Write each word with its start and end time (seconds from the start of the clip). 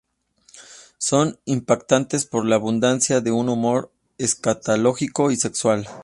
Son 0.97 1.37
impactantes 1.45 2.25
por 2.25 2.47
la 2.47 2.55
abundancia 2.55 3.21
de 3.21 3.31
un 3.31 3.49
humor 3.49 3.91
escatológico 4.17 5.29
y 5.29 5.35
sexual. 5.35 5.87